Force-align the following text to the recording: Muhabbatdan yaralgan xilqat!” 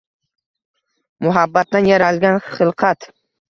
Muhabbatdan 1.27 1.91
yaralgan 1.91 2.43
xilqat!” 2.49 3.11